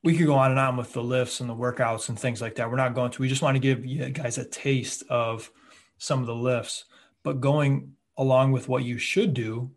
[0.02, 2.54] We could go on and on with the lifts and the workouts and things like
[2.54, 2.70] that.
[2.70, 3.22] We're not going to.
[3.22, 5.50] We just want to give you guys a taste of
[5.98, 6.85] some of the lifts.
[7.22, 9.70] But going along with what you should do,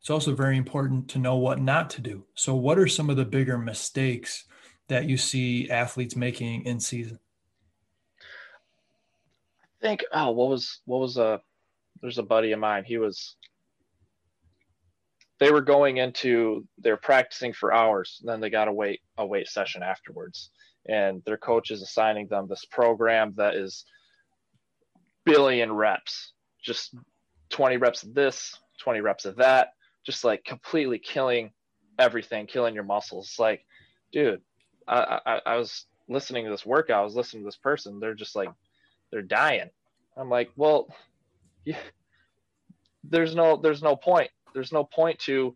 [0.00, 2.24] it's also very important to know what not to do.
[2.34, 4.44] So, what are some of the bigger mistakes
[4.88, 7.18] that you see athletes making in season?
[9.80, 11.40] Think oh what was what was a
[12.00, 12.84] there's a buddy of mine.
[12.84, 13.36] He was
[15.40, 18.20] they were going into they're practicing for hours.
[18.24, 20.50] Then they got a wait a weight session afterwards.
[20.88, 23.84] And their coach is assigning them this program that is
[25.24, 26.32] billion reps.
[26.62, 26.94] Just
[27.50, 29.72] 20 reps of this 20 reps of that.
[30.04, 31.52] Just like completely killing
[31.98, 33.36] everything killing your muscles.
[33.38, 33.64] Like
[34.12, 34.40] dude
[34.86, 37.00] I, I, I was listening to this workout.
[37.00, 38.00] I was listening to this person.
[38.00, 38.48] They're just like
[39.10, 39.70] they're dying.
[40.16, 40.88] I'm like, well,
[41.64, 41.78] yeah,
[43.04, 44.30] there's no there's no point.
[44.54, 45.54] There's no point to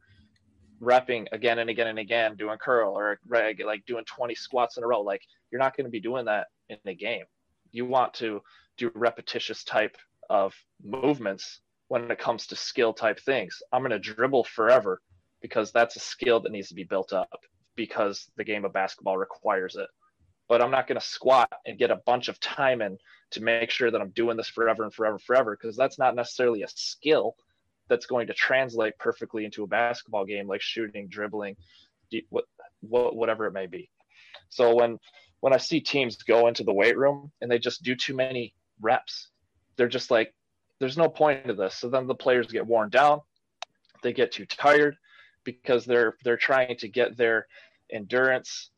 [0.81, 4.87] repping again and again and again doing curl or like doing 20 squats in a
[4.87, 5.01] row.
[5.01, 7.25] Like you're not going to be doing that in a game.
[7.71, 8.41] You want to
[8.77, 9.97] do repetitious type
[10.29, 13.63] of movements when it comes to skill type things.
[13.73, 15.01] I'm going to dribble forever
[15.41, 17.41] because that's a skill that needs to be built up
[17.77, 19.89] because the game of basketball requires it
[20.53, 22.99] but I'm not going to squat and get a bunch of time in
[23.33, 26.15] to make sure that I'm doing this forever and forever, and forever, because that's not
[26.15, 27.37] necessarily a skill
[27.89, 31.57] that's going to translate perfectly into a basketball game, like shooting, dribbling,
[32.31, 32.45] what,
[32.81, 33.91] what, whatever it may be.
[34.49, 34.99] So when
[35.41, 38.55] when I see teams go into the weight room and they just do too many
[38.81, 39.29] reps,
[39.77, 40.33] they're just like,
[40.79, 41.75] there's no point to this.
[41.75, 43.23] So then the players get worn down,
[44.03, 44.97] they get too tired
[45.45, 47.47] because they're they're trying to get their
[47.91, 48.71] endurance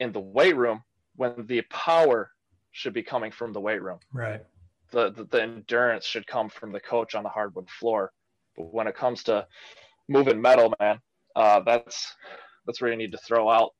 [0.00, 0.82] in the weight room
[1.16, 2.31] when the power
[2.72, 3.98] should be coming from the weight room.
[4.12, 4.42] Right.
[4.90, 8.12] The, the, the endurance should come from the coach on the hardwood floor.
[8.56, 9.46] But when it comes to
[10.08, 10.98] moving metal, man,
[11.36, 12.14] uh, that's
[12.66, 13.70] that's where you need to throw out.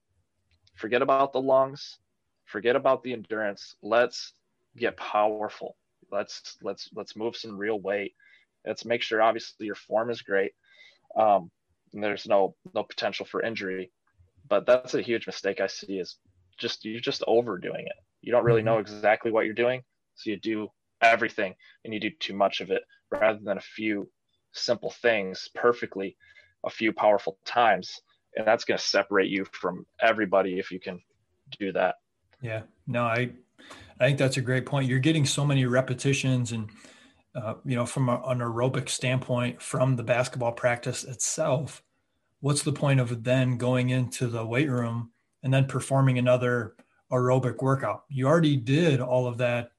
[0.77, 1.99] Forget about the lungs.
[2.47, 3.75] Forget about the endurance.
[3.83, 4.33] Let's
[4.77, 5.77] get powerful.
[6.11, 8.15] Let's let's let's move some real weight.
[8.67, 10.53] Let's make sure obviously your form is great.
[11.17, 11.51] Um,
[11.93, 13.91] and there's no no potential for injury.
[14.49, 16.17] But that's a huge mistake I see is
[16.59, 17.97] just you're just overdoing it.
[18.23, 18.95] You don't really know mm-hmm.
[18.95, 19.83] exactly what you're doing,
[20.15, 20.69] so you do
[21.03, 21.55] everything
[21.85, 24.09] and you do too much of it rather than a few
[24.53, 26.17] simple things perfectly
[26.65, 28.01] a few powerful times
[28.37, 31.01] and that's going to separate you from everybody if you can
[31.59, 31.97] do that.
[32.41, 32.63] Yeah.
[32.87, 33.31] No i
[34.01, 34.89] i think that's a great point.
[34.89, 36.71] You're getting so many repetitions and
[37.35, 41.83] uh, you know from a, an aerobic standpoint from the basketball practice itself
[42.41, 46.75] what's the point of then going into the weight room and then performing another
[47.12, 48.05] aerobic workout.
[48.09, 49.72] You already did all of that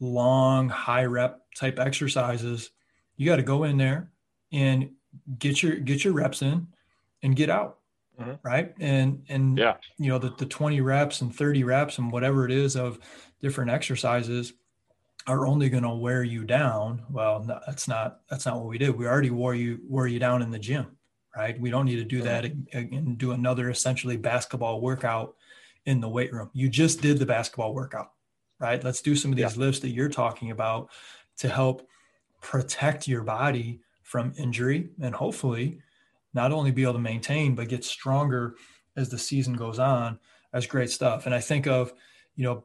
[0.00, 2.70] long high rep type exercises.
[3.16, 4.10] You got to go in there
[4.52, 4.90] and
[5.38, 6.66] get your get your reps in
[7.22, 7.78] and get out
[8.20, 8.32] mm-hmm.
[8.42, 8.74] right?
[8.80, 9.76] And and yeah.
[9.98, 12.98] you know the, the 20 reps and 30 reps and whatever it is of
[13.40, 14.54] different exercises
[15.26, 17.02] are only going to wear you down.
[17.10, 18.96] Well no, that's not that's not what we did.
[18.96, 20.98] We already wore you wore you down in the gym
[21.36, 21.60] right?
[21.60, 25.36] We don't need to do that and, and do another essentially basketball workout
[25.86, 26.50] in the weight room.
[26.52, 28.12] You just did the basketball workout
[28.58, 28.82] right?
[28.82, 29.64] Let's do some of these yeah.
[29.64, 30.90] lifts that you're talking about
[31.38, 31.88] to help
[32.40, 35.80] protect your body from injury and hopefully
[36.34, 38.54] not only be able to maintain but get stronger
[38.96, 40.18] as the season goes on.
[40.52, 41.26] That's great stuff.
[41.26, 41.92] And i think of
[42.36, 42.64] you know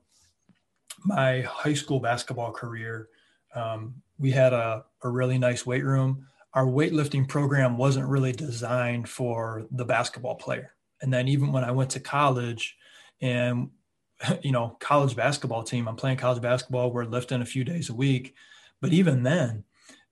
[1.04, 3.10] my high school basketball career
[3.56, 6.26] um, we had a, a really nice weight room.
[6.54, 10.74] Our weightlifting program wasn't really designed for the basketball player.
[11.02, 12.78] And then even when i went to college
[13.24, 13.72] and
[14.44, 17.96] you know college basketball team i'm playing college basketball we're lifting a few days a
[17.96, 18.36] week
[18.82, 19.64] but even then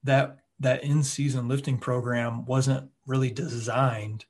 [0.03, 4.25] that that in-season lifting program wasn't really designed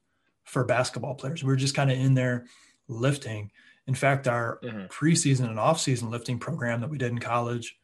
[0.46, 1.44] for basketball players.
[1.44, 2.46] We were just kind of in there
[2.88, 3.52] lifting.
[3.88, 4.86] In fact, our mm-hmm.
[4.86, 7.78] preseason and off-season lifting program that we did in college,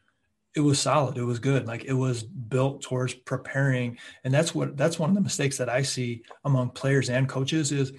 [0.55, 1.17] it was solid.
[1.17, 1.67] It was good.
[1.67, 5.69] Like it was built towards preparing, and that's what that's one of the mistakes that
[5.69, 7.91] I see among players and coaches is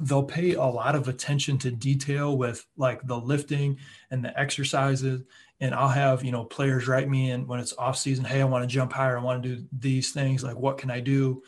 [0.00, 3.78] they'll pay a lot of attention to detail with like the lifting
[4.10, 5.22] and the exercises
[5.60, 8.44] and I'll have you know players write me and when it's off season, hey, I
[8.44, 10.42] want to jump higher, I want to do these things.
[10.42, 11.42] Like, what can I do?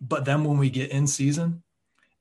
[0.00, 1.62] But then when we get in season,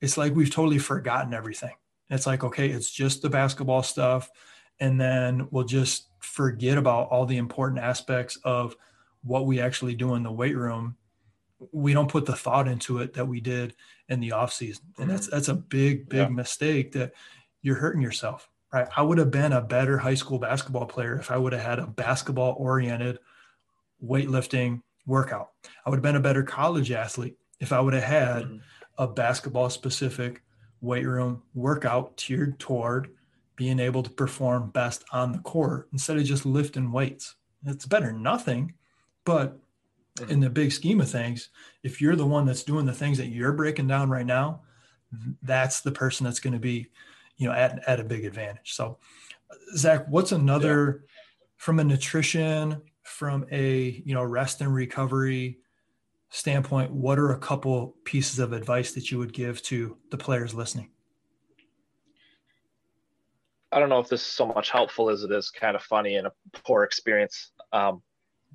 [0.01, 1.73] it's like we've totally forgotten everything.
[2.09, 4.29] It's like okay, it's just the basketball stuff,
[4.79, 8.75] and then we'll just forget about all the important aspects of
[9.23, 10.95] what we actually do in the weight room.
[11.71, 13.75] We don't put the thought into it that we did
[14.09, 15.35] in the off season, and that's mm-hmm.
[15.35, 16.27] that's a big big yeah.
[16.27, 17.13] mistake that
[17.61, 18.87] you're hurting yourself right?
[18.95, 21.79] I would have been a better high school basketball player if I would have had
[21.79, 23.19] a basketball oriented
[24.03, 25.49] weightlifting workout.
[25.85, 28.57] I would have been a better college athlete if I would have had mm-hmm.
[28.97, 30.43] a basketball specific
[30.81, 33.09] weight room workout tiered toward
[33.55, 37.35] being able to perform best on the court instead of just lifting weights.
[37.65, 38.73] It's better nothing,
[39.25, 39.59] but
[40.19, 40.31] mm-hmm.
[40.31, 41.49] in the big scheme of things,
[41.83, 44.61] if you're the one that's doing the things that you're breaking down right now,
[45.41, 46.87] that's the person that's going to be
[47.37, 48.97] you know at, at a big advantage so
[49.75, 51.21] zach what's another yeah.
[51.57, 55.57] from a nutrition from a you know rest and recovery
[56.29, 60.53] standpoint what are a couple pieces of advice that you would give to the players
[60.53, 60.89] listening
[63.71, 66.15] i don't know if this is so much helpful as it is kind of funny
[66.15, 66.31] and a
[66.63, 68.01] poor experience um,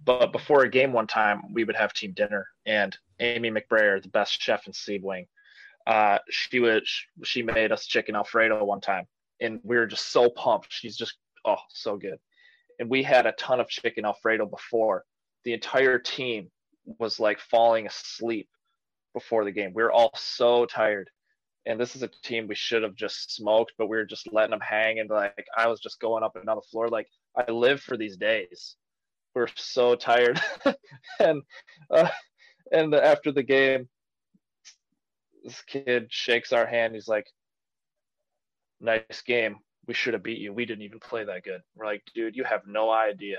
[0.04, 4.08] but before a game one time we would have team dinner and amy mcbrayer the
[4.08, 5.26] best chef in Sebewaing
[5.86, 6.84] uh, she would
[7.24, 9.06] she made us chicken alfredo one time,
[9.40, 10.68] and we were just so pumped.
[10.70, 12.18] She's just oh so good,
[12.78, 15.04] and we had a ton of chicken alfredo before.
[15.44, 16.50] The entire team
[16.98, 18.48] was like falling asleep
[19.12, 19.72] before the game.
[19.74, 21.10] We were all so tired,
[21.66, 24.52] and this is a team we should have just smoked, but we were just letting
[24.52, 25.00] them hang.
[25.00, 26.88] And like I was just going up and down the floor.
[26.88, 28.76] Like I live for these days.
[29.34, 30.40] We we're so tired,
[31.20, 31.42] and
[31.90, 32.08] uh,
[32.70, 33.88] and after the game,
[35.42, 36.94] this kid shakes our hand.
[36.94, 37.26] He's like,
[38.80, 39.56] nice game.
[39.86, 40.52] We should have beat you.
[40.52, 41.62] We didn't even play that good.
[41.74, 43.38] We're like, dude, you have no idea.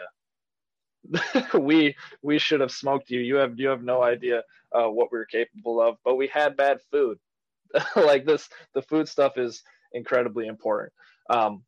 [1.53, 3.19] we we should have smoked you.
[3.19, 5.97] You have you have no idea uh, what we are capable of.
[6.03, 7.17] But we had bad food.
[7.95, 10.93] like this, the food stuff is incredibly important.
[11.29, 11.63] Um,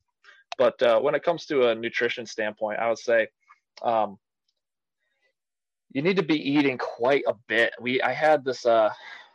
[0.57, 3.27] but uh, when it comes to a nutrition standpoint, I would say
[3.81, 4.17] um,
[5.91, 7.73] you need to be eating quite a bit.
[7.79, 8.89] We I had this uh,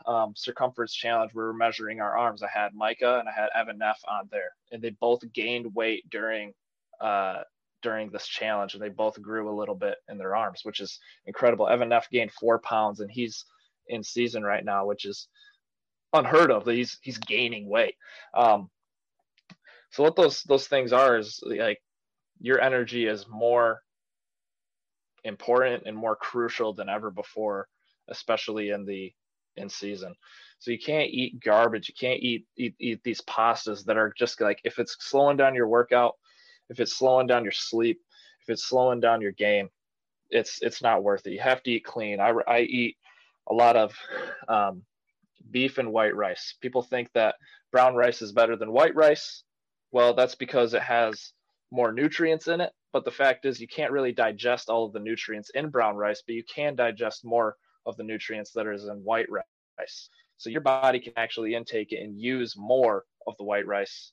[0.06, 1.32] um, circumference challenge.
[1.32, 2.42] Where we were measuring our arms.
[2.42, 6.08] I had Micah and I had Evan Neff on there, and they both gained weight
[6.10, 6.52] during
[7.00, 7.42] uh,
[7.82, 10.98] during this challenge, and they both grew a little bit in their arms, which is
[11.26, 11.68] incredible.
[11.68, 13.44] Evan Neff gained four pounds, and he's
[13.88, 15.28] in season right now, which is
[16.12, 16.66] unheard of.
[16.66, 17.96] He's he's gaining weight.
[18.34, 18.70] Um,
[19.90, 21.82] so what those those things are is like
[22.40, 23.82] your energy is more
[25.24, 27.68] important and more crucial than ever before,
[28.08, 29.12] especially in the
[29.56, 30.14] in season.
[30.58, 31.88] So you can't eat garbage.
[31.88, 35.54] You can't eat, eat eat these pastas that are just like if it's slowing down
[35.54, 36.14] your workout,
[36.68, 38.00] if it's slowing down your sleep,
[38.42, 39.68] if it's slowing down your game,
[40.30, 41.32] it's it's not worth it.
[41.32, 42.20] You have to eat clean.
[42.20, 42.96] I I eat
[43.48, 43.94] a lot of
[44.48, 44.82] um,
[45.50, 46.54] beef and white rice.
[46.60, 47.36] People think that
[47.70, 49.44] brown rice is better than white rice.
[49.90, 51.32] Well, that's because it has
[51.70, 52.72] more nutrients in it.
[52.92, 56.22] But the fact is, you can't really digest all of the nutrients in brown rice,
[56.26, 60.08] but you can digest more of the nutrients that is in white rice.
[60.36, 64.12] So your body can actually intake it and use more of the white rice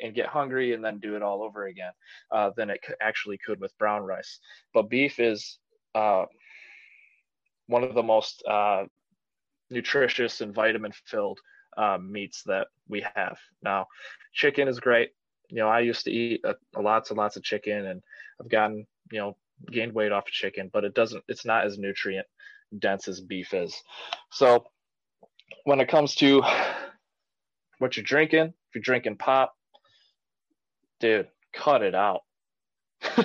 [0.00, 1.92] and get hungry and then do it all over again
[2.30, 4.40] uh, than it actually could with brown rice.
[4.72, 5.58] But beef is
[5.94, 6.24] uh,
[7.66, 8.84] one of the most uh,
[9.70, 11.40] nutritious and vitamin filled
[11.76, 13.38] um, meats that we have.
[13.62, 13.86] Now,
[14.32, 15.10] chicken is great.
[15.48, 18.02] You know, I used to eat a, a lots and lots of chicken, and
[18.40, 19.36] I've gotten you know
[19.70, 21.24] gained weight off of chicken, but it doesn't.
[21.28, 22.26] It's not as nutrient
[22.78, 23.74] dense as beef is.
[24.32, 24.64] So,
[25.64, 26.42] when it comes to
[27.78, 29.54] what you're drinking, if you're drinking pop,
[31.00, 32.22] dude, cut it out.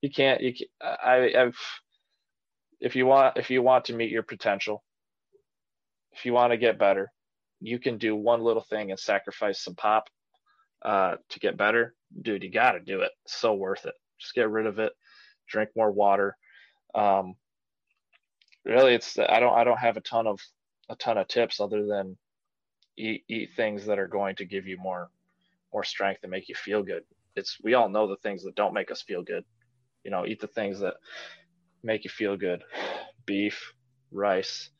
[0.00, 0.40] you can't.
[0.40, 0.54] You.
[0.54, 1.32] Can, I.
[1.36, 1.58] I've.
[2.78, 4.84] If you want, if you want to meet your potential,
[6.12, 7.10] if you want to get better,
[7.60, 10.04] you can do one little thing and sacrifice some pop
[10.82, 11.94] uh, to get better.
[12.22, 13.12] Dude, you got to do it.
[13.26, 13.94] So worth it.
[14.18, 14.92] Just get rid of it.
[15.48, 16.36] Drink more water.
[16.94, 17.34] Um,
[18.64, 20.40] really, it's I don't I don't have a ton of
[20.88, 22.16] a ton of tips other than
[22.96, 25.10] eat eat things that are going to give you more
[25.72, 27.02] more strength and make you feel good.
[27.34, 29.44] It's we all know the things that don't make us feel good.
[30.04, 30.94] You know, eat the things that
[31.82, 32.62] make you feel good.
[33.26, 33.72] Beef,
[34.10, 34.70] rice,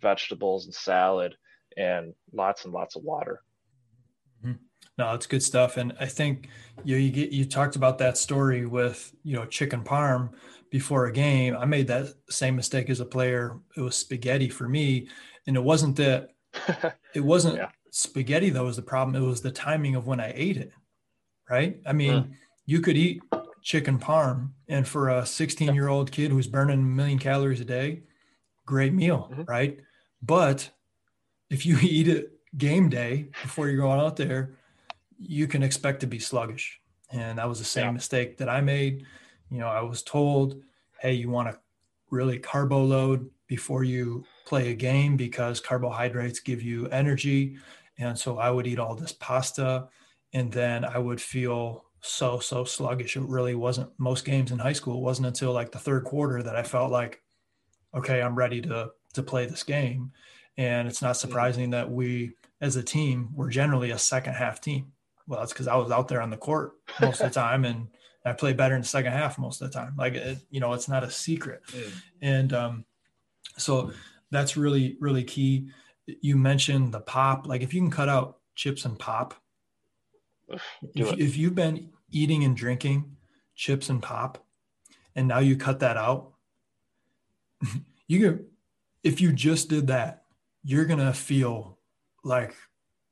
[0.00, 1.34] vegetables and salad
[1.76, 3.42] and lots and lots of water.
[4.44, 4.62] Mm-hmm.
[4.98, 5.76] No, it's good stuff.
[5.76, 6.48] And I think
[6.84, 10.30] you know, you get you talked about that story with you know chicken parm
[10.70, 11.56] before a game.
[11.56, 13.56] I made that same mistake as a player.
[13.76, 15.08] It was spaghetti for me,
[15.46, 16.30] and it wasn't that
[17.14, 17.68] it wasn't yeah.
[17.90, 19.20] spaghetti that was the problem.
[19.20, 20.72] It was the timing of when I ate it.
[21.48, 21.80] Right?
[21.86, 22.32] I mean, mm.
[22.66, 23.22] you could eat
[23.62, 27.64] chicken parm, and for a 16 year old kid who's burning a million calories a
[27.64, 28.02] day,
[28.66, 29.44] great meal, mm-hmm.
[29.44, 29.78] right?
[30.22, 30.68] But
[31.50, 34.58] if you eat it game day before you're going out there,
[35.18, 36.80] you can expect to be sluggish.
[37.10, 37.92] And that was the same yeah.
[37.92, 39.04] mistake that I made.
[39.50, 40.62] You know, I was told,
[41.00, 41.58] hey, you want to
[42.10, 47.56] really carbo load before you play a game because carbohydrates give you energy.
[47.98, 49.88] And so I would eat all this pasta
[50.32, 53.16] and then I would feel so, so sluggish.
[53.16, 54.98] It really wasn't most games in high school.
[54.98, 57.22] It wasn't until like the third quarter that I felt like,
[57.94, 60.12] okay, I'm ready to to play this game.
[60.56, 61.28] And it's not mm-hmm.
[61.28, 64.92] surprising that we, as a team, we're generally a second half team.
[65.28, 67.88] Well, that's because I was out there on the court most of the time and
[68.24, 69.94] I play better in the second half most of the time.
[69.96, 71.62] Like, it, you know, it's not a secret.
[71.68, 71.92] Mm.
[72.22, 72.84] And um,
[73.56, 73.92] so
[74.30, 75.68] that's really, really key.
[76.06, 77.46] You mentioned the pop.
[77.46, 79.34] Like, if you can cut out chips and pop,
[80.94, 83.16] if, if you've been eating and drinking
[83.54, 84.44] chips and pop,
[85.14, 86.32] and now you cut that out,
[88.06, 88.46] you can
[89.04, 90.24] if you just did that,
[90.64, 91.78] you're going to feel
[92.24, 92.54] like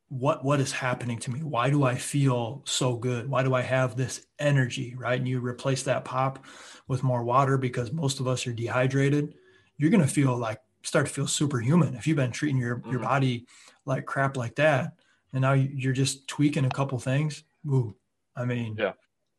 [0.09, 1.43] what what is happening to me?
[1.43, 3.29] Why do I feel so good?
[3.29, 5.19] Why do I have this energy, right?
[5.19, 6.45] And you replace that pop
[6.87, 9.35] with more water because most of us are dehydrated.
[9.79, 12.93] You're going to feel like start to feel superhuman if you've been treating your mm-hmm.
[12.93, 13.47] your body
[13.85, 14.93] like crap like that
[15.33, 17.45] and now you're just tweaking a couple things.
[17.67, 17.95] Ooh,
[18.35, 18.93] I mean, yeah.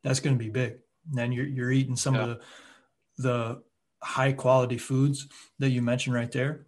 [0.04, 0.74] That's going to be big.
[1.08, 2.22] And then you're you're eating some yeah.
[2.22, 2.40] of the
[3.18, 3.62] the
[4.00, 5.26] high quality foods
[5.58, 6.66] that you mentioned right there,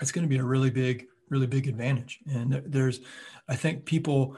[0.00, 2.18] it's going to be a really big, really big advantage.
[2.30, 3.00] And there's,
[3.48, 4.36] I think people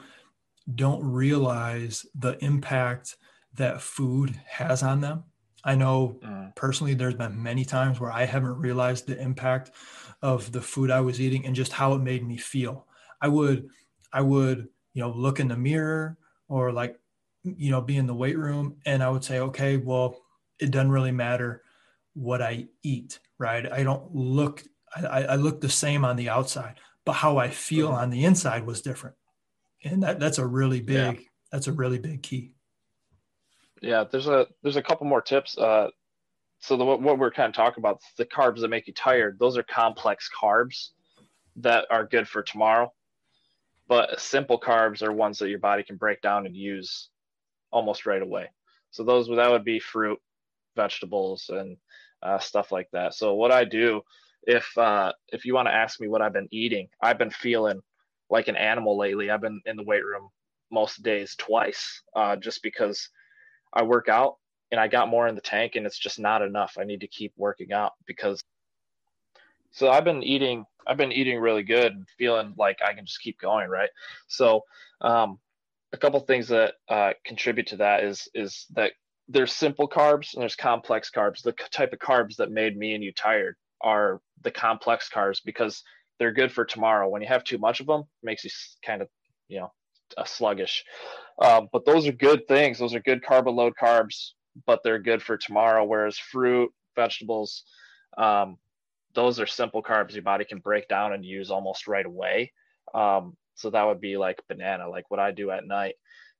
[0.73, 3.17] don't realize the impact
[3.55, 5.23] that food has on them.
[5.63, 6.55] I know mm.
[6.55, 9.71] personally, there's been many times where I haven't realized the impact
[10.21, 12.87] of the food I was eating and just how it made me feel.
[13.21, 13.67] I would,
[14.11, 16.17] I would, you know, look in the mirror
[16.47, 16.99] or like,
[17.43, 20.17] you know, be in the weight room and I would say, okay, well,
[20.59, 21.63] it doesn't really matter
[22.13, 23.69] what I eat, right?
[23.71, 24.63] I don't look,
[24.95, 26.75] I, I look the same on the outside,
[27.05, 27.97] but how I feel mm-hmm.
[27.97, 29.15] on the inside was different.
[29.83, 31.27] And that, that's a really big, yeah.
[31.51, 32.53] that's a really big key.
[33.81, 35.57] Yeah, there's a there's a couple more tips.
[35.57, 35.89] Uh,
[36.59, 39.57] so the, what we're kind of talking about, the carbs that make you tired, those
[39.57, 40.91] are complex carbs
[41.57, 42.93] that are good for tomorrow.
[43.89, 47.09] But simple carbs are ones that your body can break down and use
[47.71, 48.49] almost right away.
[48.91, 50.19] So those that would be fruit,
[50.77, 51.75] vegetables, and
[52.21, 53.13] uh, stuff like that.
[53.13, 54.01] So what I do,
[54.47, 57.81] if uh, if you want to ask me what I've been eating, I've been feeling
[58.29, 59.29] like an animal lately.
[59.29, 60.29] I've been in the weight room
[60.71, 63.09] most days twice, uh, just because
[63.73, 64.37] I work out
[64.71, 66.77] and I got more in the tank, and it's just not enough.
[66.79, 68.43] I need to keep working out because.
[69.71, 70.65] So I've been eating.
[70.85, 73.89] I've been eating really good, and feeling like I can just keep going, right?
[74.27, 74.61] So,
[75.01, 75.39] um,
[75.93, 78.91] a couple things that uh, contribute to that is is that
[79.29, 81.41] there's simple carbs and there's complex carbs.
[81.41, 85.83] The type of carbs that made me and you tired are the complex carbs because
[86.19, 87.09] they're good for tomorrow.
[87.09, 88.51] When you have too much of them, it makes you
[88.85, 89.09] kind of,
[89.47, 89.71] you know,
[90.25, 90.83] sluggish.
[91.41, 92.79] Um, but those are good things.
[92.79, 94.31] Those are good carb load carbs,
[94.65, 95.83] but they're good for tomorrow.
[95.83, 97.63] Whereas fruit, vegetables,
[98.17, 98.57] um,
[99.15, 102.51] those are simple carbs your body can break down and use almost right away.
[102.93, 104.89] Um, so that would be like banana.
[104.89, 105.95] Like what I do at night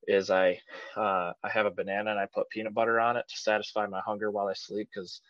[0.08, 0.60] is I
[0.98, 4.02] uh, I have a banana and I put peanut butter on it to satisfy my
[4.06, 5.22] hunger while I sleep because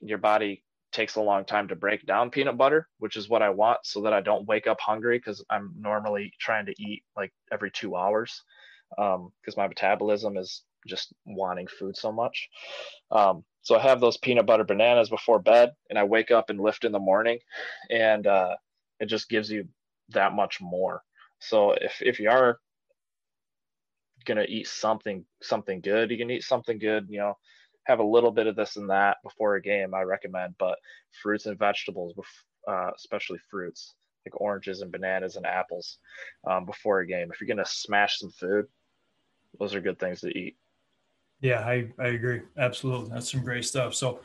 [0.00, 0.62] your body
[0.98, 4.02] takes a long time to break down peanut butter, which is what I want so
[4.02, 7.94] that I don't wake up hungry because I'm normally trying to eat like every two
[7.94, 8.42] hours
[8.90, 12.48] because um, my metabolism is just wanting food so much.
[13.12, 16.58] Um, so I have those peanut butter bananas before bed and I wake up and
[16.58, 17.38] lift in the morning
[17.90, 18.56] and uh,
[18.98, 19.68] it just gives you
[20.08, 21.02] that much more.
[21.38, 22.58] So if, if you are
[24.26, 27.34] gonna eat something something good, you can eat something good, you know,
[27.88, 30.54] have a little bit of this and that before a game, I recommend.
[30.58, 30.78] But
[31.22, 32.14] fruits and vegetables,
[32.68, 33.94] uh, especially fruits
[34.26, 35.98] like oranges and bananas and apples,
[36.46, 37.30] um, before a game.
[37.32, 38.66] If you're gonna smash some food,
[39.58, 40.56] those are good things to eat.
[41.40, 42.42] Yeah, I, I agree.
[42.56, 43.10] Absolutely.
[43.10, 43.94] That's some great stuff.
[43.94, 44.20] So,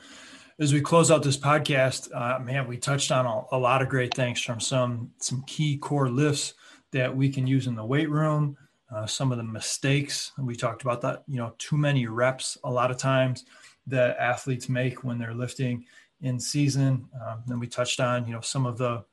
[0.59, 3.89] as we close out this podcast, uh, man, we touched on a, a, lot of
[3.89, 6.53] great things from some some key core lifts
[6.91, 8.57] that we can use in the weight room.
[8.93, 11.23] Uh, some of the mistakes we talked about that.
[11.27, 13.45] You know, too many reps a lot of times
[13.87, 15.85] that athletes make when they're lifting
[16.21, 17.07] in season.
[17.25, 19.03] Um, then we touched on you know some of the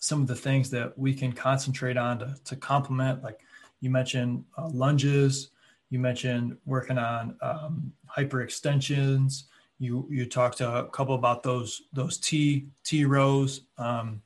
[0.00, 3.22] some of the things that we can concentrate on to, to complement.
[3.22, 3.40] Like
[3.80, 5.50] you mentioned uh, lunges.
[5.90, 9.44] You mentioned working on um, hyperextensions
[9.78, 13.62] you you talked a couple about those those T T rows.
[13.78, 14.22] Um,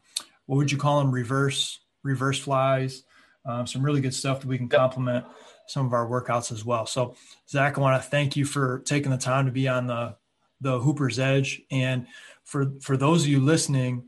[0.47, 1.11] what would you call them?
[1.11, 3.05] Reverse reverse flies.
[3.45, 5.25] Um, some really good stuff that we can complement
[5.67, 6.87] some of our workouts as well.
[6.87, 7.17] So
[7.49, 10.17] Zach, I want to thank you for taking the time to be on the
[10.61, 11.63] the Hooper's Edge.
[11.71, 12.07] And
[12.45, 14.05] for for those of you listening,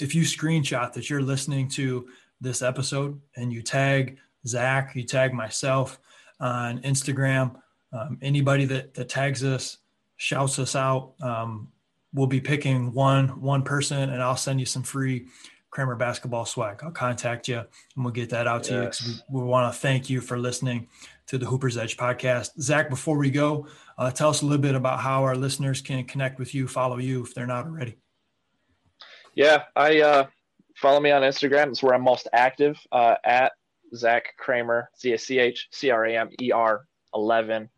[0.00, 2.08] if you screenshot that you're listening to
[2.40, 6.00] this episode and you tag Zach, you tag myself
[6.40, 7.54] on Instagram,
[7.92, 9.78] um, anybody that that tags us
[10.16, 11.14] shouts us out.
[11.20, 11.68] Um,
[12.12, 15.28] we'll be picking one one person, and I'll send you some free
[15.72, 16.80] Kramer basketball swag.
[16.82, 19.06] I'll contact you, and we'll get that out to yes.
[19.06, 19.14] you.
[19.30, 20.86] We, we want to thank you for listening
[21.28, 22.50] to the Hooper's Edge podcast.
[22.60, 23.66] Zach, before we go,
[23.96, 26.98] uh, tell us a little bit about how our listeners can connect with you, follow
[26.98, 27.96] you if they're not already.
[29.34, 30.26] Yeah, I uh,
[30.76, 31.68] follow me on Instagram.
[31.68, 33.52] It's where I'm most active uh, at
[33.94, 37.70] Zach Cramer, Z A C H C R A M E R 11,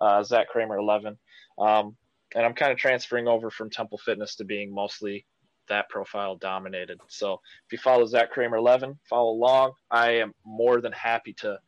[0.00, 1.16] uh, Zach Cramer 11.
[1.58, 1.96] Um,
[2.34, 5.24] and I'm kind of transferring over from Temple Fitness to being mostly
[5.68, 7.00] that profile dominated.
[7.08, 9.72] So if you follow Zach Cramer 11, follow along.
[9.90, 11.58] I am more than happy to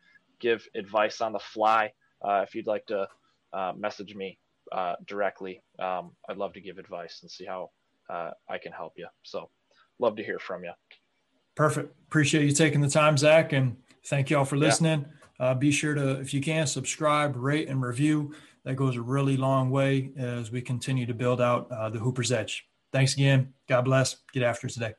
[0.41, 1.93] give advice on the fly.
[2.23, 3.09] Uh, if you'd like to
[3.53, 4.39] uh, message me
[4.73, 7.71] uh, directly, um, I'd love to give advice and see how
[8.11, 9.07] uh, I can help you.
[9.23, 9.51] So
[9.99, 10.73] love to hear from you.
[11.55, 11.95] Perfect.
[12.07, 13.77] Appreciate you taking the time, Zach, and
[14.07, 15.07] thank you all for listening.
[15.41, 15.47] Yeah.
[15.47, 18.35] Uh, be sure to, if you can, subscribe, rate, and review
[18.65, 22.31] that goes a really long way as we continue to build out uh, the Hooper's
[22.31, 22.67] Edge.
[22.93, 23.55] Thanks again.
[23.69, 24.17] God bless.
[24.33, 24.95] Get after today.